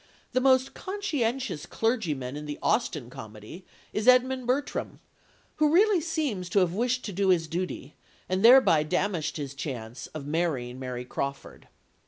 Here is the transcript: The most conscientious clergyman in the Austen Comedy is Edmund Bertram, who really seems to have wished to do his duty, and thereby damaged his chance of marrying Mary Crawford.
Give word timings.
The 0.33 0.41
most 0.41 0.73
conscientious 0.73 1.67
clergyman 1.67 2.35
in 2.35 2.47
the 2.47 2.57
Austen 2.63 3.11
Comedy 3.11 3.65
is 3.93 4.07
Edmund 4.07 4.47
Bertram, 4.47 4.99
who 5.57 5.71
really 5.71 6.01
seems 6.01 6.49
to 6.49 6.57
have 6.61 6.73
wished 6.73 7.05
to 7.05 7.13
do 7.13 7.29
his 7.29 7.47
duty, 7.47 7.93
and 8.27 8.43
thereby 8.43 8.81
damaged 8.81 9.37
his 9.37 9.53
chance 9.53 10.07
of 10.07 10.25
marrying 10.25 10.79
Mary 10.79 11.05
Crawford. 11.05 11.67